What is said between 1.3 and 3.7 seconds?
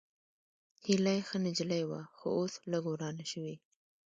نجلۍ وه، خو اوس لږ ورانه شوې